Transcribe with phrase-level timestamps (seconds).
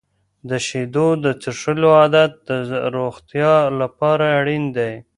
[0.49, 2.49] د شیدو د څښلو عادت د
[2.95, 4.93] روغتیا لپاره اړین دی.